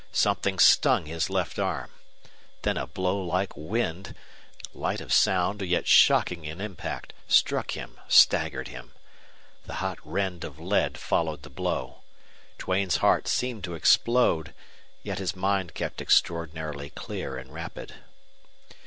Something 0.11 0.57
stung 0.57 1.05
his 1.05 1.29
left 1.29 1.59
arm. 1.59 1.91
Then 2.63 2.75
a 2.75 2.87
blow 2.87 3.21
like 3.21 3.55
wind, 3.55 4.15
light 4.73 4.99
of 4.99 5.13
sound 5.13 5.61
yet 5.61 5.87
shocking 5.87 6.43
in 6.43 6.59
impact, 6.59 7.13
struck 7.27 7.73
him, 7.77 7.99
staggered 8.07 8.69
him. 8.69 8.93
The 9.67 9.75
hot 9.75 9.99
rend 10.03 10.43
of 10.43 10.57
lead 10.59 10.97
followed 10.97 11.43
the 11.43 11.51
blow. 11.51 12.01
Duane's 12.57 12.97
heart 12.97 13.27
seemed 13.27 13.63
to 13.65 13.75
explode, 13.75 14.55
yet 15.03 15.19
his 15.19 15.35
mind 15.35 15.75
kept 15.75 16.01
extraordinarily 16.01 16.89
clear 16.89 17.37
and 17.37 17.53
rapid. 17.53 17.93